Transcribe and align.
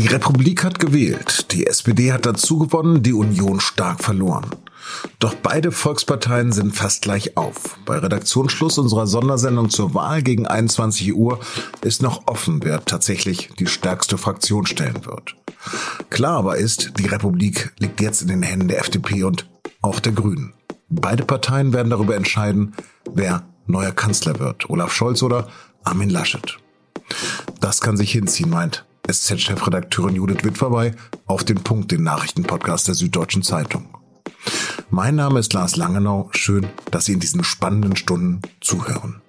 Die 0.00 0.06
Republik 0.06 0.64
hat 0.64 0.78
gewählt, 0.78 1.52
die 1.52 1.66
SPD 1.66 2.10
hat 2.10 2.24
dazu 2.24 2.58
gewonnen, 2.58 3.02
die 3.02 3.12
Union 3.12 3.60
stark 3.60 4.02
verloren. 4.02 4.46
Doch 5.18 5.34
beide 5.34 5.72
Volksparteien 5.72 6.52
sind 6.52 6.74
fast 6.74 7.02
gleich 7.02 7.36
auf. 7.36 7.78
Bei 7.84 7.98
Redaktionsschluss 7.98 8.78
unserer 8.78 9.06
Sondersendung 9.06 9.68
zur 9.68 9.92
Wahl 9.92 10.22
gegen 10.22 10.46
21 10.46 11.14
Uhr 11.14 11.38
ist 11.82 12.00
noch 12.00 12.28
offen, 12.28 12.60
wer 12.64 12.82
tatsächlich 12.82 13.50
die 13.58 13.66
stärkste 13.66 14.16
Fraktion 14.16 14.64
stellen 14.64 15.04
wird. 15.04 15.36
Klar 16.08 16.38
aber 16.38 16.56
ist, 16.56 16.94
die 16.96 17.06
Republik 17.06 17.74
liegt 17.78 18.00
jetzt 18.00 18.22
in 18.22 18.28
den 18.28 18.42
Händen 18.42 18.68
der 18.68 18.78
FDP 18.78 19.24
und 19.24 19.50
auch 19.82 20.00
der 20.00 20.12
Grünen. 20.12 20.54
Beide 20.88 21.26
Parteien 21.26 21.74
werden 21.74 21.90
darüber 21.90 22.16
entscheiden, 22.16 22.72
wer 23.12 23.42
neuer 23.66 23.92
Kanzler 23.92 24.38
wird, 24.38 24.70
Olaf 24.70 24.94
Scholz 24.94 25.22
oder 25.22 25.48
Armin 25.84 26.08
Laschet. 26.08 26.56
Das 27.60 27.82
kann 27.82 27.98
sich 27.98 28.12
hinziehen, 28.12 28.48
meint 28.48 28.86
SZ-Chefredakteurin 29.08 30.16
Judith 30.16 30.44
Witwer 30.44 30.70
bei 30.70 30.94
Auf 31.26 31.44
den 31.44 31.62
Punkt, 31.62 31.90
den 31.92 32.02
Nachrichtenpodcast 32.02 32.88
der 32.88 32.94
Süddeutschen 32.94 33.42
Zeitung. 33.42 33.96
Mein 34.90 35.14
Name 35.14 35.38
ist 35.38 35.52
Lars 35.52 35.76
Langenau. 35.76 36.30
Schön, 36.32 36.66
dass 36.90 37.04
Sie 37.04 37.12
in 37.12 37.20
diesen 37.20 37.44
spannenden 37.44 37.96
Stunden 37.96 38.42
zuhören. 38.60 39.22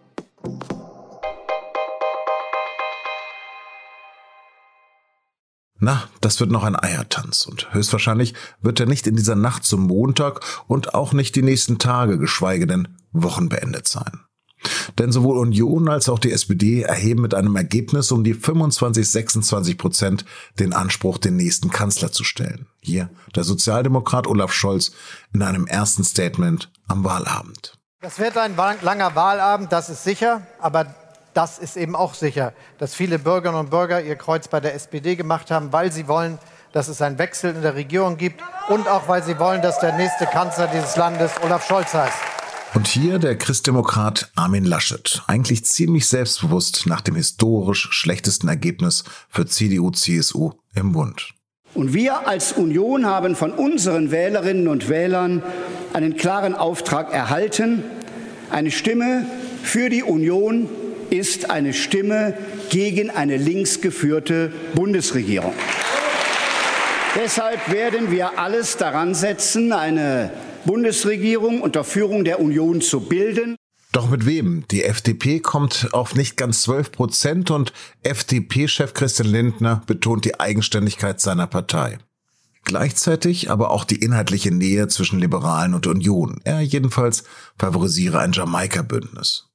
Na, 5.84 6.04
das 6.22 6.40
wird 6.40 6.52
noch 6.52 6.64
ein 6.64 6.76
Eiertanz 6.76 7.48
und 7.48 7.74
höchstwahrscheinlich 7.74 8.36
wird 8.62 8.80
er 8.80 8.86
nicht 8.86 9.08
in 9.08 9.16
dieser 9.16 9.36
Nacht 9.36 9.64
zum 9.64 9.88
Montag 9.88 10.42
und 10.68 10.94
auch 10.94 11.12
nicht 11.12 11.36
die 11.36 11.42
nächsten 11.42 11.80
Tage, 11.80 12.20
geschweige 12.20 12.68
denn 12.68 12.88
Wochen 13.12 13.50
beendet 13.50 13.88
sein. 13.88 14.22
Denn 14.98 15.12
sowohl 15.12 15.38
Union 15.38 15.90
als 15.90 16.10
auch 16.10 16.20
die 16.20 16.32
SPD 16.32 16.82
erheben 16.82 17.22
mit 17.22 17.34
einem 17.34 17.56
Ergebnis 17.56 18.12
um 18.12 18.24
die 18.24 18.34
25, 18.34 19.10
26 19.10 19.78
Prozent 19.78 20.26
den 20.60 20.74
Anspruch, 20.74 21.18
den 21.18 21.36
nächsten 21.36 21.70
Kanzler 21.70 22.12
zu 22.12 22.24
stellen. 22.24 22.68
Hier 22.82 23.10
der 23.36 23.44
Sozialdemokrat 23.44 24.28
Olaf 24.28 24.54
Scholz 24.54 24.92
in 25.34 25.42
einem 25.42 25.68
ersten 25.68 26.04
Statement 26.04 26.72
am 26.88 27.04
Wahlabend. 27.04 27.74
Das 28.02 28.18
wird 28.18 28.38
ein 28.38 28.56
langer 28.82 29.16
Wahlabend, 29.16 29.72
das 29.72 29.90
ist 29.90 30.04
sicher, 30.04 30.42
aber 30.60 30.96
das 31.34 31.60
ist 31.60 31.78
eben 31.78 31.96
auch 31.96 32.14
sicher, 32.14 32.54
dass 32.78 32.96
viele 32.96 33.20
Bürgerinnen 33.20 33.60
und 33.60 33.70
Bürger 33.70 34.02
ihr 34.02 34.16
Kreuz 34.16 34.48
bei 34.48 34.60
der 34.60 34.74
SPD 34.74 35.16
gemacht 35.16 35.52
haben, 35.52 35.72
weil 35.72 35.92
sie 35.92 36.08
wollen, 36.08 36.40
dass 36.74 36.88
es 36.88 37.02
einen 37.02 37.20
Wechsel 37.20 37.56
in 37.56 37.62
der 37.62 37.76
Regierung 37.76 38.18
gibt 38.18 38.42
und 38.70 38.88
auch 38.88 39.08
weil 39.08 39.24
sie 39.24 39.38
wollen, 39.40 39.62
dass 39.62 39.80
der 39.80 39.96
nächste 39.96 40.26
Kanzler 40.26 40.68
dieses 40.68 40.96
Landes 40.96 41.32
Olaf 41.44 41.68
Scholz 41.68 41.94
heißt. 41.94 42.41
Und 42.74 42.88
hier 42.88 43.20
der 43.20 43.38
Christdemokrat 43.38 44.32
Armin 44.36 44.64
Laschet, 44.64 45.24
eigentlich 45.28 45.66
ziemlich 45.66 46.08
selbstbewusst 46.08 46.86
nach 46.86 47.02
dem 47.02 47.16
historisch 47.16 47.90
schlechtesten 47.92 48.48
Ergebnis 48.48 49.04
für 49.30 49.46
CDU-CSU 49.46 50.52
im 50.74 50.94
Bund. 50.94 51.34
Und 51.74 51.94
wir 51.94 52.30
als 52.30 52.54
Union 52.54 53.06
haben 53.06 53.36
von 53.36 53.52
unseren 53.52 54.10
Wählerinnen 54.12 54.70
und 54.70 54.88
Wählern 54.88 55.44
einen 55.92 56.16
klaren 56.16 56.56
Auftrag 56.56 57.14
erhalten. 57.14 57.84
Eine 58.50 58.72
Stimme 58.72 59.26
für 59.64 59.90
die 59.90 60.04
Union 60.04 60.70
ist 61.10 61.50
eine 61.50 61.74
Stimme 61.74 62.38
gegen 62.70 63.10
eine 63.10 63.36
linksgeführte 63.36 64.54
Bundesregierung. 64.76 65.54
Deshalb 67.16 67.70
werden 67.70 68.10
wir 68.10 68.40
alles 68.40 68.78
daran 68.78 69.14
setzen, 69.14 69.74
eine 69.74 70.32
Bundesregierung 70.64 71.62
unter 71.62 71.84
Führung 71.84 72.24
der 72.24 72.40
Union 72.40 72.80
zu 72.80 73.02
bilden. 73.02 73.58
Doch 73.92 74.10
mit 74.10 74.26
wem? 74.26 74.64
Die 74.72 74.86
FDP 74.86 75.42
kommt 75.42 75.90
auf 75.92 76.16
nicht 76.16 76.38
ganz 76.38 76.62
12 76.62 76.94
Prozent 76.94 77.52
und 77.52 77.74
FDP-Chef 78.04 78.94
Christian 78.94 79.28
Lindner 79.28 79.84
betont 79.86 80.24
die 80.24 80.40
Eigenständigkeit 80.40 81.20
seiner 81.20 81.48
Partei. 81.48 81.98
Gleichzeitig 82.64 83.50
aber 83.50 83.72
auch 83.72 83.84
die 83.84 84.02
inhaltliche 84.02 84.52
Nähe 84.52 84.88
zwischen 84.88 85.20
Liberalen 85.20 85.74
und 85.74 85.88
Union. 85.88 86.40
Er 86.46 86.62
jedenfalls 86.62 87.26
favorisiere 87.58 88.20
ein 88.20 88.32
Jamaika-Bündnis. 88.32 89.50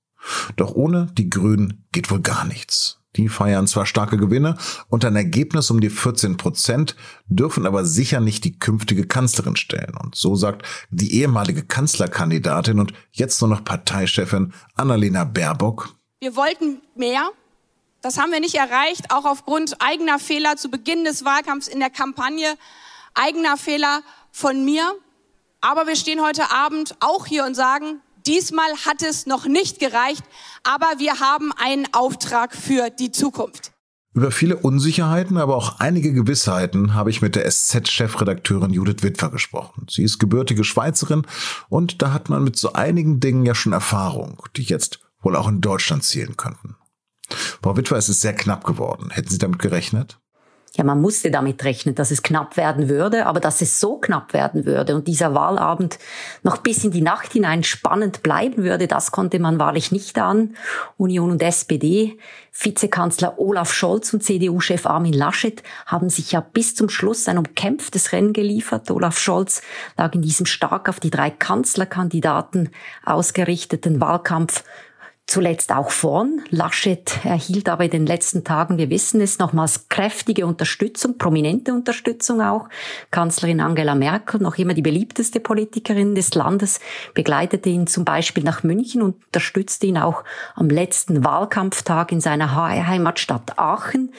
Doch 0.56 0.74
ohne 0.74 1.06
die 1.16 1.30
Grünen 1.30 1.86
geht 1.92 2.10
wohl 2.10 2.20
gar 2.20 2.44
nichts. 2.44 2.98
Die 3.16 3.28
feiern 3.28 3.66
zwar 3.66 3.86
starke 3.86 4.16
Gewinne 4.16 4.56
und 4.88 5.04
ein 5.04 5.16
Ergebnis 5.16 5.70
um 5.70 5.80
die 5.80 5.90
14 5.90 6.36
Prozent, 6.36 6.96
dürfen 7.26 7.66
aber 7.66 7.84
sicher 7.84 8.20
nicht 8.20 8.44
die 8.44 8.58
künftige 8.58 9.06
Kanzlerin 9.06 9.56
stellen. 9.56 9.94
Und 10.02 10.14
so 10.14 10.34
sagt 10.34 10.66
die 10.90 11.20
ehemalige 11.20 11.64
Kanzlerkandidatin 11.64 12.78
und 12.78 12.92
jetzt 13.12 13.40
nur 13.40 13.50
noch 13.50 13.64
Parteichefin 13.64 14.52
Annalena 14.74 15.24
Baerbock. 15.24 15.94
Wir 16.20 16.36
wollten 16.36 16.82
mehr. 16.94 17.30
Das 18.02 18.18
haben 18.18 18.30
wir 18.30 18.40
nicht 18.40 18.54
erreicht, 18.54 19.10
auch 19.10 19.24
aufgrund 19.24 19.80
eigener 19.80 20.18
Fehler 20.18 20.56
zu 20.56 20.70
Beginn 20.70 21.04
des 21.04 21.24
Wahlkampfs 21.24 21.68
in 21.68 21.80
der 21.80 21.90
Kampagne, 21.90 22.56
eigener 23.14 23.56
Fehler 23.56 24.02
von 24.30 24.64
mir. 24.64 24.92
Aber 25.60 25.86
wir 25.86 25.96
stehen 25.96 26.22
heute 26.22 26.52
Abend 26.52 26.96
auch 27.00 27.26
hier 27.26 27.44
und 27.44 27.54
sagen, 27.54 28.00
Diesmal 28.26 28.70
hat 28.84 29.02
es 29.02 29.26
noch 29.26 29.46
nicht 29.46 29.78
gereicht, 29.78 30.24
aber 30.64 30.86
wir 30.98 31.20
haben 31.20 31.52
einen 31.52 31.86
Auftrag 31.92 32.54
für 32.54 32.90
die 32.90 33.12
Zukunft. 33.12 33.72
Über 34.14 34.30
viele 34.30 34.56
Unsicherheiten, 34.56 35.36
aber 35.36 35.56
auch 35.56 35.78
einige 35.78 36.12
Gewissheiten 36.12 36.94
habe 36.94 37.10
ich 37.10 37.20
mit 37.20 37.36
der 37.36 37.48
SZ-Chefredakteurin 37.48 38.72
Judith 38.72 39.02
Witwer 39.02 39.28
gesprochen. 39.28 39.86
Sie 39.90 40.02
ist 40.02 40.18
gebürtige 40.18 40.64
Schweizerin 40.64 41.26
und 41.68 42.00
da 42.00 42.12
hat 42.12 42.30
man 42.30 42.42
mit 42.42 42.56
so 42.56 42.72
einigen 42.72 43.20
Dingen 43.20 43.44
ja 43.44 43.54
schon 43.54 43.74
Erfahrung, 43.74 44.42
die 44.56 44.62
jetzt 44.62 45.00
wohl 45.20 45.36
auch 45.36 45.48
in 45.48 45.60
Deutschland 45.60 46.02
zielen 46.02 46.36
könnten. 46.36 46.76
Frau 47.28 47.76
Witwer, 47.76 47.98
es 47.98 48.08
ist 48.08 48.22
sehr 48.22 48.34
knapp 48.34 48.64
geworden. 48.64 49.10
Hätten 49.10 49.28
Sie 49.28 49.38
damit 49.38 49.58
gerechnet? 49.58 50.18
Ja, 50.76 50.84
man 50.84 51.00
musste 51.00 51.30
damit 51.30 51.64
rechnen, 51.64 51.94
dass 51.94 52.10
es 52.10 52.22
knapp 52.22 52.56
werden 52.56 52.88
würde, 52.88 53.26
aber 53.26 53.40
dass 53.40 53.62
es 53.62 53.80
so 53.80 53.98
knapp 53.98 54.32
werden 54.32 54.66
würde 54.66 54.94
und 54.94 55.08
dieser 55.08 55.34
Wahlabend 55.34 55.98
noch 56.42 56.58
bis 56.58 56.84
in 56.84 56.90
die 56.90 57.02
Nacht 57.02 57.32
hinein 57.32 57.62
spannend 57.62 58.22
bleiben 58.22 58.64
würde, 58.64 58.86
das 58.86 59.10
konnte 59.10 59.38
man 59.38 59.58
wahrlich 59.58 59.92
nicht 59.92 60.18
an. 60.18 60.56
Union 60.96 61.30
und 61.30 61.42
SPD, 61.42 62.18
Vizekanzler 62.52 63.38
Olaf 63.38 63.72
Scholz 63.72 64.12
und 64.12 64.22
CDU-Chef 64.22 64.86
Armin 64.86 65.12
Laschet 65.12 65.62
haben 65.86 66.08
sich 66.10 66.32
ja 66.32 66.40
bis 66.40 66.74
zum 66.74 66.88
Schluss 66.88 67.28
ein 67.28 67.38
umkämpftes 67.38 68.12
Rennen 68.12 68.32
geliefert. 68.32 68.90
Olaf 68.90 69.18
Scholz 69.18 69.62
lag 69.96 70.14
in 70.14 70.22
diesem 70.22 70.46
stark 70.46 70.88
auf 70.88 71.00
die 71.00 71.10
drei 71.10 71.30
Kanzlerkandidaten 71.30 72.70
ausgerichteten 73.04 74.00
Wahlkampf 74.00 74.64
zuletzt 75.26 75.72
auch 75.72 75.90
vorn. 75.90 76.42
Laschet 76.50 77.24
erhielt 77.24 77.68
aber 77.68 77.84
in 77.84 77.90
den 77.90 78.06
letzten 78.06 78.44
Tagen, 78.44 78.78
wir 78.78 78.90
wissen 78.90 79.20
es, 79.20 79.38
nochmals 79.38 79.88
kräftige 79.88 80.46
Unterstützung, 80.46 81.18
prominente 81.18 81.72
Unterstützung 81.72 82.40
auch. 82.40 82.68
Kanzlerin 83.10 83.60
Angela 83.60 83.96
Merkel, 83.96 84.40
noch 84.40 84.56
immer 84.56 84.74
die 84.74 84.82
beliebteste 84.82 85.40
Politikerin 85.40 86.14
des 86.14 86.34
Landes, 86.34 86.80
begleitete 87.14 87.68
ihn 87.68 87.88
zum 87.88 88.04
Beispiel 88.04 88.44
nach 88.44 88.62
München 88.62 89.02
und 89.02 89.16
unterstützte 89.26 89.86
ihn 89.86 89.98
auch 89.98 90.22
am 90.54 90.70
letzten 90.70 91.24
Wahlkampftag 91.24 92.12
in 92.12 92.20
seiner 92.20 92.54
Heimatstadt 92.54 93.58
Aachen. 93.58 94.12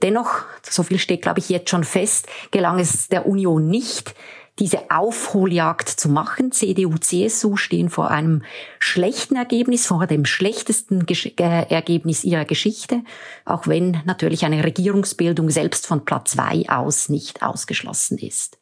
Dennoch, 0.00 0.42
so 0.62 0.84
viel 0.84 0.98
steht, 0.98 1.22
glaube 1.22 1.40
ich, 1.40 1.48
jetzt 1.48 1.70
schon 1.70 1.84
fest, 1.84 2.28
gelang 2.52 2.78
es 2.78 3.08
der 3.08 3.26
Union 3.26 3.68
nicht, 3.68 4.14
diese 4.58 4.90
Aufholjagd 4.90 5.88
zu 5.88 6.08
machen. 6.08 6.52
CDU, 6.52 6.96
CSU 6.98 7.56
stehen 7.56 7.88
vor 7.88 8.10
einem 8.10 8.42
schlechten 8.78 9.36
Ergebnis, 9.36 9.86
vor 9.86 10.06
dem 10.06 10.24
schlechtesten 10.24 11.06
Gesch 11.06 11.26
äh, 11.38 11.70
Ergebnis 11.70 12.24
ihrer 12.24 12.44
Geschichte, 12.44 13.02
auch 13.44 13.66
wenn 13.66 14.02
natürlich 14.04 14.44
eine 14.44 14.64
Regierungsbildung 14.64 15.48
selbst 15.50 15.86
von 15.86 16.04
Platz 16.04 16.32
zwei 16.32 16.64
aus 16.68 17.08
nicht 17.08 17.42
ausgeschlossen 17.42 18.18
ist. 18.18 18.58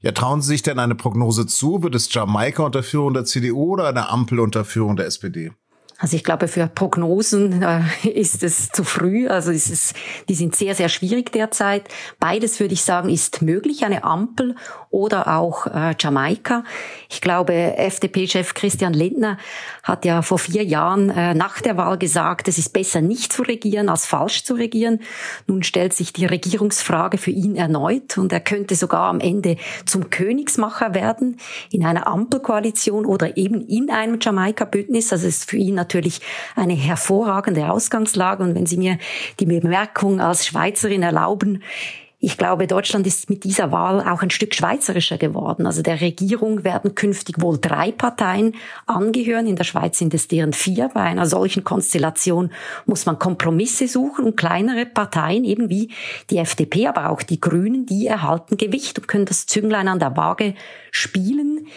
Ja, 0.00 0.12
trauen 0.12 0.40
Sie 0.40 0.48
sich 0.48 0.62
denn 0.62 0.78
eine 0.78 0.94
Prognose 0.94 1.46
zu? 1.46 1.82
Wird 1.82 1.94
es 1.94 2.12
Jamaika 2.12 2.62
unter 2.62 2.82
Führung 2.82 3.12
der 3.12 3.24
CDU 3.24 3.72
oder 3.72 3.88
eine 3.88 4.08
Ampel 4.08 4.40
unter 4.40 4.64
Führung 4.64 4.96
der 4.96 5.06
SPD? 5.06 5.50
Also 5.98 6.16
ich 6.16 6.24
glaube, 6.24 6.48
für 6.48 6.66
Prognosen 6.66 7.62
äh, 7.62 7.82
ist 8.08 8.42
es 8.42 8.70
zu 8.70 8.84
früh. 8.84 9.28
Also 9.28 9.50
ist 9.50 9.70
es, 9.70 9.92
die 10.30 10.34
sind 10.34 10.56
sehr, 10.56 10.74
sehr 10.74 10.88
schwierig 10.88 11.30
derzeit. 11.32 11.88
Beides 12.18 12.58
würde 12.58 12.72
ich 12.72 12.82
sagen, 12.82 13.10
ist 13.10 13.42
möglich, 13.42 13.84
eine 13.84 14.02
Ampel 14.02 14.54
oder 14.90 15.36
auch 15.36 15.66
äh, 15.66 15.94
Jamaika. 15.98 16.64
Ich 17.08 17.20
glaube, 17.20 17.54
FDP-Chef 17.76 18.54
Christian 18.54 18.92
Lindner 18.92 19.38
hat 19.84 20.04
ja 20.04 20.20
vor 20.22 20.38
vier 20.38 20.64
Jahren 20.64 21.10
äh, 21.10 21.32
nach 21.32 21.60
der 21.60 21.76
Wahl 21.76 21.96
gesagt, 21.96 22.48
es 22.48 22.58
ist 22.58 22.72
besser 22.72 23.00
nicht 23.00 23.32
zu 23.32 23.42
regieren 23.42 23.88
als 23.88 24.06
falsch 24.06 24.42
zu 24.42 24.54
regieren. 24.54 25.00
Nun 25.46 25.62
stellt 25.62 25.92
sich 25.92 26.12
die 26.12 26.26
Regierungsfrage 26.26 27.18
für 27.18 27.30
ihn 27.30 27.54
erneut 27.54 28.18
und 28.18 28.32
er 28.32 28.40
könnte 28.40 28.74
sogar 28.74 29.08
am 29.08 29.20
Ende 29.20 29.56
zum 29.86 30.10
Königsmacher 30.10 30.92
werden 30.92 31.36
in 31.70 31.84
einer 31.84 32.08
Ampelkoalition 32.08 33.06
oder 33.06 33.36
eben 33.36 33.60
in 33.68 33.90
einem 33.90 34.18
Jamaika-Bündnis. 34.20 35.12
Es 35.12 35.22
ist 35.22 35.48
für 35.48 35.56
ihn 35.56 35.76
natürlich 35.76 36.20
eine 36.56 36.74
hervorragende 36.74 37.70
Ausgangslage. 37.70 38.42
Und 38.42 38.56
wenn 38.56 38.66
Sie 38.66 38.76
mir 38.76 38.98
die 39.38 39.46
Bemerkung 39.46 40.20
als 40.20 40.46
Schweizerin 40.46 41.04
erlauben, 41.04 41.62
ich 42.22 42.36
glaube, 42.36 42.66
Deutschland 42.66 43.06
ist 43.06 43.30
mit 43.30 43.44
dieser 43.44 43.72
Wahl 43.72 44.06
auch 44.06 44.20
ein 44.20 44.28
Stück 44.28 44.54
schweizerischer 44.54 45.16
geworden. 45.16 45.64
Also 45.64 45.80
der 45.80 46.02
Regierung 46.02 46.64
werden 46.64 46.94
künftig 46.94 47.40
wohl 47.40 47.58
drei 47.58 47.92
Parteien 47.92 48.56
angehören. 48.84 49.46
In 49.46 49.56
der 49.56 49.64
Schweiz 49.64 49.98
sind 49.98 50.12
es 50.12 50.28
deren 50.28 50.52
vier. 50.52 50.90
Bei 50.92 51.00
einer 51.00 51.24
solchen 51.24 51.64
Konstellation 51.64 52.50
muss 52.84 53.06
man 53.06 53.18
Kompromisse 53.18 53.88
suchen 53.88 54.26
und 54.26 54.36
kleinere 54.36 54.84
Parteien, 54.84 55.44
eben 55.44 55.70
wie 55.70 55.92
die 56.28 56.36
FDP, 56.36 56.88
aber 56.88 57.08
auch 57.08 57.22
die 57.22 57.40
Grünen, 57.40 57.86
die 57.86 58.06
erhalten 58.06 58.58
Gewicht 58.58 58.98
und 58.98 59.08
können 59.08 59.24
das 59.24 59.46
Zünglein 59.46 59.88
an 59.88 59.98
der 59.98 60.14
Waage 60.14 60.54
spielen 60.90 61.68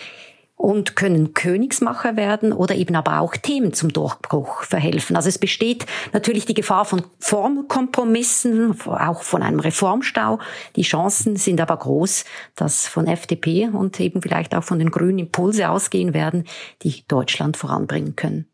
und 0.56 0.96
können 0.96 1.34
Königsmacher 1.34 2.16
werden 2.16 2.54
oder 2.54 2.76
eben 2.76 2.96
aber 2.96 3.20
auch 3.20 3.36
Themen 3.36 3.74
zum 3.74 3.92
Durchbruch 3.92 4.64
verhelfen. 4.64 5.16
Also 5.16 5.30
es 5.30 5.38
besteht 5.38 5.86
natürlich 6.14 6.46
die 6.46 6.54
Gefahr 6.54 6.86
von 6.86 7.04
Formelkompromissen, 7.20 8.80
auch 8.82 9.24
von 9.24 9.44
einem 9.44 9.60
Reformstau. 9.60 10.40
Die 10.76 10.84
Chancen 10.84 11.36
sind 11.36 11.60
aber 11.60 11.78
groß, 11.78 12.24
dass 12.56 12.88
von 12.88 13.08
FDP 13.08 13.68
und 13.70 14.00
eben 14.00 14.22
vielleicht 14.22 14.56
auch 14.56 14.64
von 14.64 14.80
den 14.80 14.92
Grünen 14.92 15.20
Impulse 15.20 15.70
ausgehen 15.70 16.14
werden, 16.14 16.46
die 16.82 17.04
Deutschland 17.08 17.58
voranbringen 17.58 18.16
können. 18.16 18.48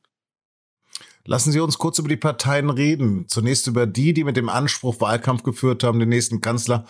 Lassen 1.25 1.51
Sie 1.51 1.59
uns 1.59 1.77
kurz 1.77 1.99
über 1.99 2.09
die 2.09 2.17
Parteien 2.17 2.71
reden. 2.71 3.27
Zunächst 3.27 3.67
über 3.67 3.85
die, 3.85 4.13
die 4.13 4.23
mit 4.23 4.35
dem 4.35 4.49
Anspruch 4.49 4.99
Wahlkampf 4.99 5.43
geführt 5.43 5.83
haben, 5.83 5.99
den 5.99 6.09
nächsten 6.09 6.41
Kanzler 6.41 6.85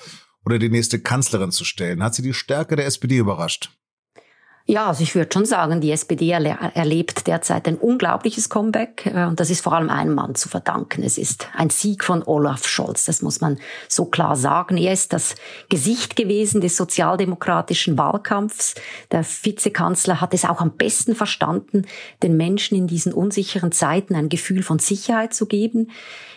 oder 0.46 0.60
die 0.60 0.70
nächste 0.70 1.02
Kanzlerin 1.02 1.52
zu 1.52 1.66
stellen. 1.66 2.02
Hat 2.02 2.16
Sie 2.16 2.22
die 2.22 2.34
Stärke 2.34 2.78
der 2.78 2.86
SPD 2.86 3.18
überrascht? 3.18 3.72
Ja, 4.70 4.86
also 4.86 5.02
ich 5.02 5.16
würde 5.16 5.32
schon 5.34 5.46
sagen, 5.46 5.82
die 5.82 5.90
SPD 5.90 6.30
erlebt 6.30 7.26
derzeit 7.26 7.68
ein 7.68 7.76
unglaubliches 7.76 8.50
Comeback 8.50 9.08
äh, 9.08 9.26
und 9.26 9.40
das 9.40 9.50
ist 9.50 9.62
vor 9.62 9.74
allem 9.74 9.90
einem 9.90 10.14
Mann 10.14 10.36
zu 10.36 10.48
verdanken. 10.48 11.02
Es 11.02 11.18
ist 11.18 11.48
ein 11.56 11.72
Sieg 11.72 12.04
von 12.04 12.22
Olaf 12.22 12.68
Scholz, 12.68 13.06
das 13.06 13.24
muss 13.24 13.42
man 13.42 13.58
so 13.88 14.06
klar 14.06 14.36
sagen. 14.36 14.78
Er 14.78 14.94
ist 14.94 15.12
das 15.12 15.34
Gesicht 15.70 16.16
gewesen 16.16 16.62
des 16.62 16.78
sozialdemokratischen 16.78 17.98
Wahlkampfs. 17.98 18.76
Der 19.12 19.26
Vizekanzler 19.26 20.22
hat 20.22 20.36
es 20.36 20.46
auch 20.46 20.62
am 20.62 20.78
besten 20.78 21.16
verstanden, 21.16 21.88
den 22.22 22.38
Menschen 22.38 22.78
in 22.78 22.86
diesen 22.86 23.12
unsicheren 23.12 23.72
Zeiten 23.72 24.14
ein 24.14 24.30
Gefühl 24.30 24.62
von 24.62 24.78
Sicherheit 24.78 25.34
zu 25.34 25.48
geben. 25.48 25.90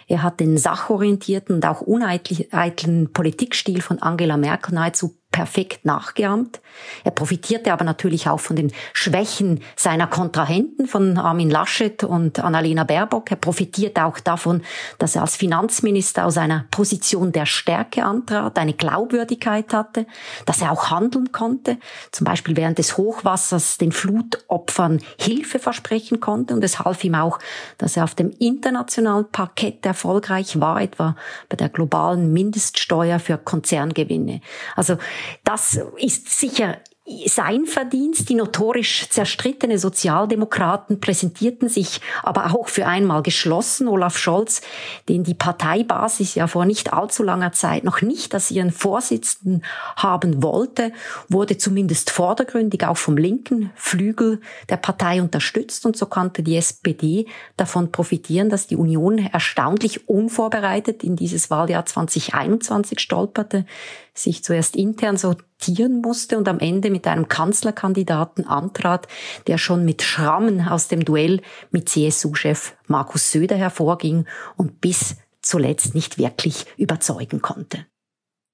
Er 0.07 0.23
hat 0.23 0.41
den 0.41 0.57
sachorientierten 0.57 1.57
und 1.57 1.67
auch 1.67 1.83
uneitlen 1.83 3.13
Politikstil 3.13 3.83
von 3.83 4.01
Angela 4.01 4.39
Merkel 4.39 4.75
nahezu 4.75 5.19
perfekt 5.33 5.85
nachgeahmt. 5.85 6.61
Er 7.05 7.11
profitierte 7.11 7.73
aber 7.73 7.85
natürlich 7.85 8.29
auch 8.29 8.39
von 8.39 8.55
den 8.55 8.73
Schwächen 8.93 9.61
seiner 9.77 10.07
Kontrahenten, 10.07 10.87
von 10.87 11.19
Armin 11.19 11.51
Laschet 11.51 12.05
und 12.05 12.39
Annalena 12.39 12.85
Baerbock. 12.85 13.31
Er 13.31 13.37
profitierte 13.37 14.05
auch 14.05 14.21
davon, 14.21 14.63
dass 14.99 15.17
er 15.17 15.23
als 15.23 15.37
Finanzminister 15.37 16.27
aus 16.27 16.37
einer 16.37 16.67
Position 16.71 17.33
der 17.33 17.47
Stärke 17.47 18.05
antrat, 18.05 18.59
eine 18.59 18.75
Glaubwürdigkeit 18.75 19.73
hatte, 19.73 20.07
dass 20.45 20.61
er 20.61 20.71
auch 20.71 20.91
handeln 20.91 21.33
konnte, 21.33 21.79
zum 22.13 22.27
Beispiel 22.27 22.57
während 22.57 22.79
des 22.79 22.97
Hochwassers 22.99 23.79
den 23.79 23.93
Flutopfern 23.93 25.01
Hilfe 25.19 25.59
versprechen 25.59 26.21
konnte. 26.21 26.55
Und 26.55 26.63
es 26.63 26.79
half 26.79 27.03
ihm 27.05 27.15
auch, 27.15 27.39
dass 27.79 27.97
er 27.97 28.05
auf 28.05 28.15
dem 28.15 28.31
internationalen 28.39 29.31
Parkett 29.31 29.87
erfolgreich 29.87 30.61
war, 30.61 30.81
etwa 30.81 31.17
bei 31.49 31.57
der 31.57 31.71
globalen 31.71 32.33
Mindeststeuer 32.33 33.19
für 33.19 33.39
Konzerngewinne. 33.39 34.43
Also 34.77 34.99
das 35.45 35.79
ist 35.99 36.29
sicher 36.29 36.79
sein 37.27 37.67
Verdienst. 37.67 38.29
Die 38.29 38.35
notorisch 38.35 39.09
zerstrittene 39.11 39.79
Sozialdemokraten 39.79 41.01
präsentierten 41.01 41.69
sich 41.69 42.01
aber 42.23 42.55
auch 42.55 42.69
für 42.69 42.87
einmal 42.87 43.23
geschlossen. 43.23 43.89
Olaf 43.89 44.17
Scholz, 44.17 44.63
den 45.09 45.25
die 45.25 45.35
Parteibasis 45.35 46.37
ja 46.37 46.47
vor 46.47 46.65
nicht 46.65 46.93
allzu 46.93 47.25
langer 47.25 47.53
Zeit 47.53 47.83
noch 47.83 48.03
nicht 48.03 48.35
als 48.35 48.53
ihren 48.53 48.71
Vorsitzenden 48.71 49.65
haben 49.97 50.43
wollte, 50.43 50.93
wurde 51.29 51.59
zumindest 51.59 52.11
vordergründig 52.11 52.87
auch 52.87 52.97
vom 52.97 53.17
linken 53.17 53.71
Flügel 53.75 54.41
der 54.69 54.77
Partei 54.77 55.21
unterstützt. 55.21 55.85
Und 55.85 55.97
so 55.97 56.07
konnte 56.07 56.45
die 56.45 56.57
SPD 56.57 57.27
davon 57.57 57.91
profitieren, 57.91 58.49
dass 58.49 58.69
die 58.69 58.77
Union 58.77 59.19
erstaunlich 59.19 60.09
unvorbereitet 60.09 61.03
in 61.03 61.17
dieses 61.17 61.51
Wahljahr 61.51 61.85
2021 61.85 63.01
stolperte 63.01 63.67
sich 64.15 64.45
zuerst 64.45 64.77
intern 64.77 65.17
sortieren 65.17 66.01
musste 66.01 66.39
und 66.39 66.49
am 66.49 66.59
Ende 66.59 66.91
mit 66.91 67.07
einem 67.07 67.29
Kanzlerkandidaten 67.29 68.47
antrat, 68.47 69.09
der 69.47 69.59
schon 69.59 69.85
mit 69.85 70.03
Schrammen 70.03 70.67
aus 70.69 70.89
dem 70.89 71.05
Duell 71.05 71.41
mit 71.71 71.89
CSU-Chef 71.89 72.75
Markus 72.87 73.31
Söder 73.33 73.57
hervorging 73.57 74.27
und 74.57 74.81
bis 74.81 75.17
zuletzt 75.41 75.95
nicht 75.95 76.19
wirklich 76.19 76.67
überzeugen 76.77 77.43
konnte. 77.43 77.87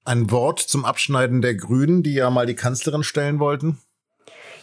Ein 0.05 0.31
Wort 0.31 0.59
zum 0.59 0.85
Abschneiden 0.85 1.41
der 1.41 1.55
Grünen, 1.55 2.03
die 2.03 2.13
ja 2.13 2.29
mal 2.29 2.45
die 2.45 2.55
Kanzlerin 2.55 3.03
stellen 3.03 3.39
wollten? 3.39 3.79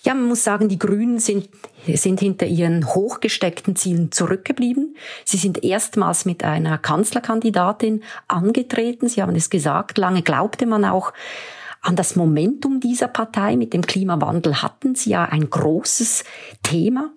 Ja, 0.07 0.15
man 0.15 0.27
muss 0.27 0.45
sagen, 0.45 0.69
die 0.69 0.79
Grünen 0.79 1.19
sind, 1.19 1.49
sind 1.85 2.21
hinter 2.21 2.47
ihren 2.47 2.95
hochgesteckten 2.95 3.75
Zielen 3.75 4.13
zurückgeblieben. 4.13 4.97
Sie 5.25 5.37
sind 5.37 5.65
erstmals 5.65 6.25
mit 6.25 6.45
einer 6.45 6.79
Kanzlerkandidatin 6.79 8.05
angetreten. 8.29 9.09
Sie 9.09 9.21
haben 9.21 9.35
es 9.35 9.51
gesagt, 9.51 9.99
lange 9.99 10.23
glaubte 10.23 10.65
man 10.65 10.85
auch, 10.85 11.13
an 11.83 11.97
das 11.97 12.15
Momentum 12.15 12.79
dieser 12.79 13.09
Partei. 13.09 13.57
Mit 13.57 13.73
dem 13.73 13.83
Klimawandel 13.83 14.63
hatten 14.63 14.95
sie 14.95 15.11
ja 15.11 15.25
ein 15.25 15.51
großes 15.51 16.23
Thema. 16.63 17.11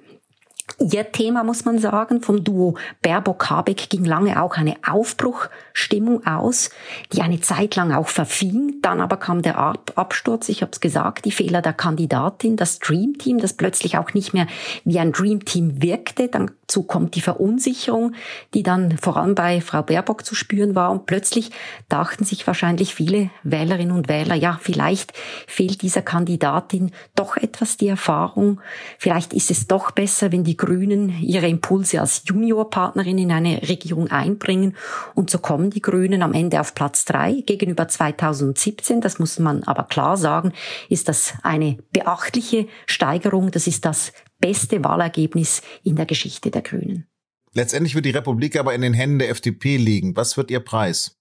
Ihr 0.77 1.11
Thema, 1.11 1.43
muss 1.43 1.65
man 1.65 1.79
sagen, 1.79 2.21
vom 2.21 2.43
Duo 2.43 2.75
Baerbock-Habeck 3.01 3.89
ging 3.89 4.05
lange 4.05 4.41
auch 4.41 4.55
eine 4.55 4.75
Aufbruchstimmung 4.87 6.25
aus, 6.25 6.69
die 7.11 7.21
eine 7.21 7.41
Zeit 7.41 7.75
lang 7.75 7.91
auch 7.91 8.07
verfing. 8.07 8.75
Dann 8.81 9.01
aber 9.01 9.17
kam 9.17 9.41
der 9.41 9.57
Absturz, 9.57 10.49
ich 10.49 10.61
habe 10.61 10.71
es 10.71 10.79
gesagt, 10.79 11.25
die 11.25 11.31
Fehler 11.31 11.61
der 11.61 11.73
Kandidatin, 11.73 12.55
das 12.55 12.79
Dreamteam, 12.79 13.39
das 13.39 13.53
plötzlich 13.53 13.97
auch 13.97 14.13
nicht 14.13 14.33
mehr 14.33 14.47
wie 14.85 14.99
ein 14.99 15.11
Dreamteam 15.11 15.81
wirkte. 15.81 16.29
Dazu 16.69 16.83
kommt 16.83 17.15
die 17.15 17.21
Verunsicherung, 17.21 18.13
die 18.53 18.61
dann 18.61 18.95
vor 18.99 19.17
allem 19.17 19.33
bei 19.33 19.59
Frau 19.59 19.81
Baerbock 19.81 20.23
zu 20.23 20.35
spüren 20.35 20.75
war. 20.75 20.91
Und 20.91 21.07
plötzlich 21.07 21.49
dachten 21.87 22.25
sich 22.25 22.45
wahrscheinlich 22.45 22.93
viele 22.93 23.31
Wählerinnen 23.41 23.95
und 23.95 24.07
Wähler, 24.07 24.35
ja, 24.35 24.59
vielleicht 24.61 25.13
fehlt 25.47 25.81
dieser 25.81 26.03
Kandidatin 26.03 26.91
doch 27.15 27.37
etwas 27.37 27.77
die 27.77 27.87
Erfahrung. 27.87 28.61
Vielleicht 28.99 29.33
ist 29.33 29.49
es 29.49 29.65
doch 29.65 29.89
besser, 29.89 30.31
wenn 30.31 30.43
die 30.43 30.57
Grünen 30.57 31.09
ihre 31.23 31.47
Impulse 31.47 32.01
als 32.01 32.21
Juniorpartnerin 32.27 33.17
in 33.17 33.31
eine 33.31 33.63
Regierung 33.63 34.11
einbringen. 34.11 34.77
Und 35.15 35.31
so 35.31 35.39
kommen 35.39 35.71
die 35.71 35.81
Grünen 35.81 36.21
am 36.21 36.33
Ende 36.33 36.61
auf 36.61 36.75
Platz 36.75 37.03
drei 37.03 37.41
gegenüber 37.47 37.87
2017. 37.87 39.01
Das 39.01 39.17
muss 39.17 39.39
man 39.39 39.63
aber 39.63 39.85
klar 39.85 40.17
sagen, 40.17 40.53
ist 40.87 41.09
das 41.09 41.33
eine 41.41 41.79
beachtliche 41.93 42.67
Steigerung. 42.85 43.49
Das 43.49 43.65
ist 43.65 43.85
das 43.85 44.13
beste 44.39 44.83
Wahlergebnis 44.83 45.61
in 45.83 45.95
der 45.95 46.05
Geschichte 46.05 46.51
der 46.51 46.61
Grünen. 46.61 47.07
Letztendlich 47.53 47.95
wird 47.95 48.05
die 48.05 48.11
Republik 48.11 48.57
aber 48.57 48.73
in 48.73 48.81
den 48.81 48.93
Händen 48.93 49.19
der 49.19 49.29
FDP 49.29 49.77
liegen. 49.77 50.15
Was 50.15 50.37
wird 50.37 50.51
ihr 50.51 50.59
Preis? 50.59 51.18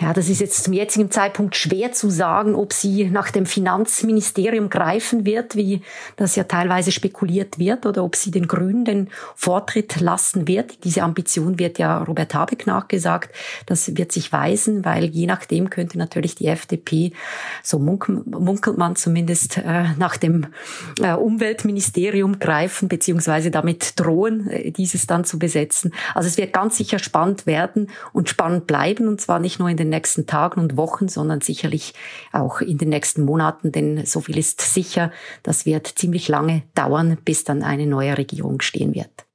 Ja, 0.00 0.14
das 0.14 0.30
ist 0.30 0.40
jetzt 0.40 0.64
zum 0.64 0.72
jetzigen 0.72 1.10
Zeitpunkt 1.10 1.54
schwer 1.54 1.92
zu 1.92 2.08
sagen, 2.08 2.54
ob 2.54 2.72
sie 2.72 3.10
nach 3.10 3.30
dem 3.30 3.44
Finanzministerium 3.44 4.70
greifen 4.70 5.26
wird, 5.26 5.54
wie 5.54 5.82
das 6.16 6.34
ja 6.34 6.44
teilweise 6.44 6.90
spekuliert 6.92 7.58
wird, 7.58 7.84
oder 7.84 8.02
ob 8.02 8.16
sie 8.16 8.30
den 8.30 8.48
Grünen 8.48 8.86
den 8.86 9.10
Vortritt 9.36 10.00
lassen 10.00 10.48
wird. 10.48 10.82
Diese 10.84 11.02
Ambition 11.02 11.58
wird 11.58 11.78
ja 11.78 12.02
Robert 12.02 12.34
Habeck 12.34 12.66
nachgesagt. 12.66 13.34
Das 13.66 13.94
wird 13.96 14.12
sich 14.12 14.32
weisen, 14.32 14.84
weil 14.84 15.04
je 15.04 15.26
nachdem 15.26 15.68
könnte 15.68 15.98
natürlich 15.98 16.34
die 16.34 16.46
FDP, 16.46 17.12
so 17.62 17.78
munkelt 17.78 18.78
man 18.78 18.96
zumindest, 18.96 19.58
äh, 19.58 19.84
nach 19.98 20.16
dem 20.16 20.46
äh, 21.00 21.12
Umweltministerium 21.12 22.38
greifen, 22.38 22.88
beziehungsweise 22.88 23.50
damit 23.50 24.00
drohen, 24.00 24.48
äh, 24.48 24.70
dieses 24.70 25.06
dann 25.06 25.24
zu 25.24 25.38
besetzen. 25.38 25.92
Also 26.14 26.28
es 26.28 26.38
wird 26.38 26.54
ganz 26.54 26.78
sicher 26.78 26.98
spannend 26.98 27.46
werden 27.46 27.90
und 28.14 28.30
spannend 28.30 28.66
bleiben, 28.66 29.06
und 29.06 29.20
zwar 29.20 29.38
nicht 29.38 29.58
nur 29.58 29.68
in 29.68 29.81
den 29.82 29.90
nächsten 29.90 30.26
Tagen 30.26 30.60
und 30.60 30.76
Wochen, 30.76 31.08
sondern 31.08 31.40
sicherlich 31.40 31.94
auch 32.32 32.60
in 32.60 32.78
den 32.78 32.88
nächsten 32.88 33.24
Monaten, 33.24 33.72
denn 33.72 34.06
so 34.06 34.20
viel 34.20 34.38
ist 34.38 34.60
sicher, 34.60 35.12
das 35.42 35.66
wird 35.66 35.86
ziemlich 35.86 36.28
lange 36.28 36.62
dauern, 36.74 37.18
bis 37.24 37.44
dann 37.44 37.62
eine 37.62 37.86
neue 37.86 38.16
Regierung 38.16 38.60
stehen 38.60 38.94
wird. 38.94 39.26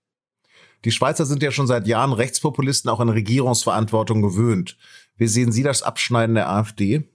Die 0.86 0.92
Schweizer 0.92 1.26
sind 1.26 1.44
ja 1.44 1.52
schon 1.52 1.68
seit 1.68 1.88
Jahren 1.88 2.14
Rechtspopulisten 2.14 2.90
auch 2.90 3.00
an 3.00 3.10
Regierungsverantwortung 3.10 4.22
gewöhnt. 4.22 4.78
Wie 5.18 5.28
sehen 5.28 5.52
Sie 5.52 5.64
das 5.64 5.84
Abschneiden 5.84 6.36
der 6.36 6.50
AfD? 6.50 7.10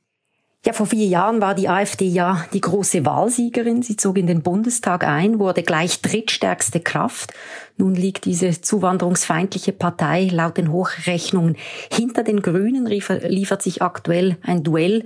Ja, 0.65 0.73
vor 0.73 0.87
vier 0.87 1.07
Jahren 1.07 1.41
war 1.41 1.57
die 1.57 1.69
AfD 1.69 2.07
ja 2.07 2.45
die 2.53 2.61
große 2.61 3.05
Wahlsiegerin. 3.05 3.83
Sie 3.83 3.97
zog 3.97 4.17
in 4.17 4.29
den 4.29 4.43
Bundestag 4.43 5.05
ein, 5.05 5.41
wurde 5.41 5.65
gleich 5.65 6.03
drittstärkste 6.03 6.79
Kraft. 6.79 7.33
Nun 7.77 7.95
liegt 7.95 8.27
diese 8.27 8.61
zuwanderungsfeindliche 8.61 9.73
Partei 9.73 10.29
laut 10.31 10.57
den 10.57 10.71
Hochrechnungen 10.71 11.57
hinter 11.91 12.23
den 12.23 12.43
Grünen, 12.43 12.87
liefert 12.87 13.63
sich 13.63 13.83
aktuell 13.83 14.37
ein 14.43 14.63
Duell 14.63 15.05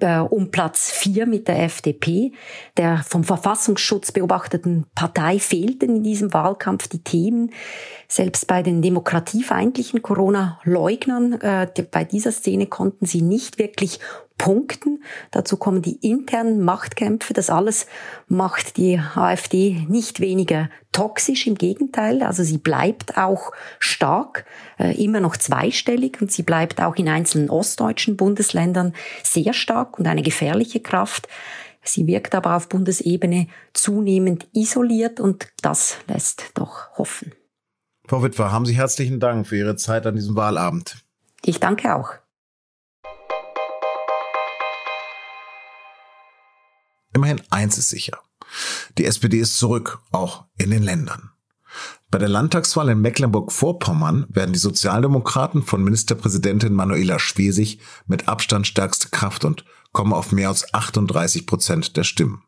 äh, 0.00 0.18
um 0.18 0.50
Platz 0.50 0.90
vier 0.90 1.26
mit 1.26 1.48
der 1.48 1.62
FDP. 1.62 2.32
Der 2.76 3.02
vom 3.06 3.24
Verfassungsschutz 3.24 4.12
beobachteten 4.12 4.86
Partei 4.94 5.38
fehlten 5.38 5.96
in 5.96 6.02
diesem 6.02 6.32
Wahlkampf 6.34 6.88
die 6.88 7.02
Themen. 7.02 7.50
Selbst 8.08 8.46
bei 8.46 8.62
den 8.62 8.82
demokratiefeindlichen 8.82 10.02
Corona-Leugnern, 10.02 11.40
äh, 11.40 11.66
bei 11.90 12.04
dieser 12.04 12.32
Szene 12.32 12.66
konnten 12.66 13.06
sie 13.06 13.22
nicht 13.22 13.58
wirklich 13.58 14.00
punkten. 14.42 15.04
Dazu 15.30 15.56
kommen 15.56 15.82
die 15.82 15.96
internen 15.96 16.62
Machtkämpfe. 16.62 17.32
Das 17.32 17.48
alles 17.48 17.86
macht 18.26 18.76
die 18.76 18.98
AfD 19.14 19.86
nicht 19.88 20.18
weniger 20.18 20.68
toxisch, 20.92 21.46
im 21.46 21.56
Gegenteil. 21.56 22.22
Also 22.22 22.42
sie 22.42 22.58
bleibt 22.58 23.16
auch 23.16 23.52
stark, 23.78 24.44
äh, 24.78 24.94
immer 25.02 25.20
noch 25.20 25.36
zweistellig 25.36 26.20
und 26.20 26.30
sie 26.30 26.42
bleibt 26.42 26.80
auch 26.80 26.96
in 26.96 27.08
einzelnen 27.08 27.50
ostdeutschen 27.50 28.16
Bundesländern 28.16 28.94
sehr 29.22 29.52
stark 29.52 29.98
und 29.98 30.06
eine 30.06 30.22
gefährliche 30.22 30.80
Kraft. 30.80 31.28
Sie 31.82 32.06
wirkt 32.06 32.34
aber 32.34 32.56
auf 32.56 32.68
Bundesebene 32.68 33.48
zunehmend 33.72 34.46
isoliert 34.52 35.18
und 35.18 35.48
das 35.62 35.96
lässt 36.06 36.52
doch 36.54 36.96
hoffen. 36.96 37.32
Frau 38.06 38.22
Witwer, 38.22 38.52
haben 38.52 38.66
Sie 38.66 38.74
herzlichen 38.74 39.20
Dank 39.20 39.46
für 39.46 39.56
Ihre 39.56 39.76
Zeit 39.76 40.06
an 40.06 40.14
diesem 40.14 40.36
Wahlabend. 40.36 41.04
Ich 41.44 41.58
danke 41.58 41.94
auch. 41.94 42.10
Immerhin 47.14 47.42
eins 47.50 47.78
ist 47.78 47.90
sicher. 47.90 48.20
Die 48.98 49.04
SPD 49.04 49.38
ist 49.38 49.58
zurück, 49.58 50.00
auch 50.10 50.44
in 50.56 50.70
den 50.70 50.82
Ländern. 50.82 51.30
Bei 52.10 52.18
der 52.18 52.28
Landtagswahl 52.28 52.90
in 52.90 53.00
Mecklenburg-Vorpommern 53.00 54.26
werden 54.28 54.52
die 54.52 54.58
Sozialdemokraten 54.58 55.62
von 55.62 55.82
Ministerpräsidentin 55.82 56.74
Manuela 56.74 57.18
Schwesig 57.18 57.78
mit 58.06 58.28
Abstand 58.28 58.66
stärkste 58.66 59.08
Kraft 59.08 59.46
und 59.46 59.64
kommen 59.92 60.12
auf 60.12 60.32
mehr 60.32 60.48
als 60.48 60.74
38 60.74 61.46
Prozent 61.46 61.96
der 61.96 62.04
Stimmen. 62.04 62.42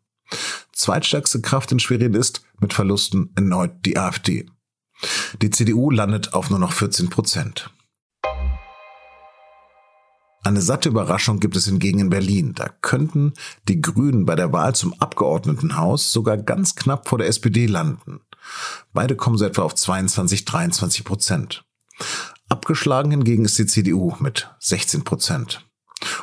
Zweitstärkste 0.72 1.40
Kraft 1.40 1.72
in 1.72 1.80
Schwerin 1.80 2.14
ist 2.14 2.42
mit 2.58 2.74
Verlusten 2.74 3.30
erneut 3.36 3.72
die 3.86 3.96
AfD. 3.96 4.46
Die 5.40 5.50
CDU 5.50 5.90
landet 5.90 6.34
auf 6.34 6.50
nur 6.50 6.58
noch 6.58 6.72
14 6.72 7.10
Prozent. 7.10 7.70
Eine 10.44 10.60
satte 10.60 10.90
Überraschung 10.90 11.40
gibt 11.40 11.56
es 11.56 11.64
hingegen 11.64 12.00
in 12.00 12.10
Berlin. 12.10 12.52
Da 12.54 12.68
könnten 12.68 13.32
die 13.66 13.80
Grünen 13.80 14.26
bei 14.26 14.36
der 14.36 14.52
Wahl 14.52 14.74
zum 14.74 14.92
Abgeordnetenhaus 15.00 16.12
sogar 16.12 16.36
ganz 16.36 16.76
knapp 16.76 17.08
vor 17.08 17.16
der 17.16 17.28
SPD 17.28 17.64
landen. 17.64 18.20
Beide 18.92 19.16
kommen 19.16 19.38
so 19.38 19.46
etwa 19.46 19.62
auf 19.62 19.74
22, 19.74 20.44
23 20.44 21.04
Prozent. 21.04 21.64
Abgeschlagen 22.50 23.10
hingegen 23.10 23.46
ist 23.46 23.58
die 23.58 23.64
CDU 23.64 24.14
mit 24.20 24.50
16 24.60 25.02
Prozent 25.02 25.66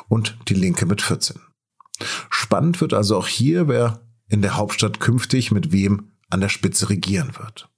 und 0.07 0.37
die 0.47 0.53
Linke 0.53 0.85
mit 0.85 1.01
14. 1.01 1.39
Spannend 2.29 2.79
wird 2.79 2.93
also 2.93 3.17
auch 3.17 3.27
hier, 3.27 3.67
wer 3.67 4.01
in 4.27 4.43
der 4.43 4.55
Hauptstadt 4.55 4.99
künftig 4.99 5.51
mit 5.51 5.71
wem 5.71 6.11
an 6.29 6.41
der 6.41 6.49
Spitze 6.49 6.89
regieren 6.89 7.33
wird. 7.39 7.69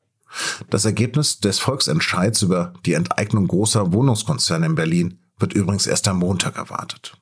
Das 0.70 0.84
Ergebnis 0.84 1.40
des 1.40 1.60
Volksentscheids 1.60 2.42
über 2.42 2.74
die 2.86 2.94
Enteignung 2.94 3.48
großer 3.48 3.94
Wohnungskonzerne 3.94 4.66
in 4.66 4.76
Berlin 4.76 5.20
wird 5.44 5.54
übrigens 5.54 5.88
erst 5.88 6.08
am 6.08 6.20
Montag 6.20 6.56
erwartet. 6.56 7.18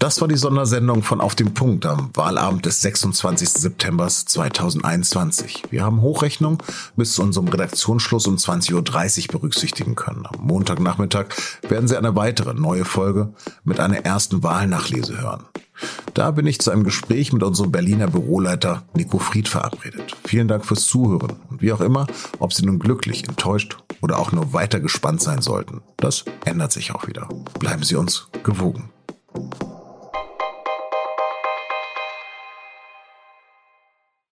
Das 0.00 0.20
war 0.20 0.26
die 0.26 0.36
Sondersendung 0.36 1.04
von 1.04 1.20
Auf 1.20 1.36
dem 1.36 1.54
Punkt 1.54 1.86
am 1.86 2.10
Wahlabend 2.14 2.66
des 2.66 2.80
26. 2.80 3.50
September 3.50 4.08
2021. 4.08 5.64
Wir 5.70 5.84
haben 5.84 6.00
Hochrechnung 6.00 6.60
bis 6.96 7.12
zu 7.12 7.22
unserem 7.22 7.46
Redaktionsschluss 7.46 8.26
um 8.26 8.34
20.30 8.34 9.26
Uhr 9.26 9.28
berücksichtigen 9.28 9.94
können. 9.94 10.26
Am 10.26 10.44
Montagnachmittag 10.44 11.26
werden 11.68 11.86
Sie 11.86 11.96
eine 11.96 12.16
weitere 12.16 12.54
neue 12.54 12.84
Folge 12.84 13.32
mit 13.62 13.78
einer 13.78 13.98
ersten 13.98 14.42
Wahlnachlese 14.42 15.20
hören. 15.20 15.44
Da 16.14 16.30
bin 16.32 16.46
ich 16.46 16.58
zu 16.60 16.70
einem 16.70 16.84
Gespräch 16.84 17.32
mit 17.32 17.42
unserem 17.42 17.70
Berliner 17.70 18.08
Büroleiter 18.08 18.84
Nico 18.94 19.18
Fried 19.18 19.48
verabredet. 19.48 20.16
Vielen 20.24 20.48
Dank 20.48 20.64
fürs 20.64 20.86
Zuhören 20.86 21.36
und 21.48 21.62
wie 21.62 21.72
auch 21.72 21.80
immer, 21.80 22.06
ob 22.38 22.52
Sie 22.52 22.64
nun 22.64 22.78
glücklich, 22.78 23.28
enttäuscht 23.28 23.76
oder 24.00 24.18
auch 24.18 24.32
nur 24.32 24.52
weiter 24.52 24.80
gespannt 24.80 25.20
sein 25.20 25.42
sollten, 25.42 25.82
das 25.96 26.24
ändert 26.44 26.72
sich 26.72 26.92
auch 26.92 27.06
wieder. 27.06 27.28
Bleiben 27.58 27.82
Sie 27.82 27.96
uns 27.96 28.28
gewogen. 28.42 28.90